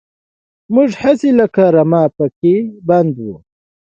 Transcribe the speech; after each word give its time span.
موږ 0.73 0.89
هسې 1.01 1.29
لکه 1.39 1.63
رمه 1.75 2.03
پکې 2.17 2.55
پنډ 2.87 3.13
وو. 3.25 3.37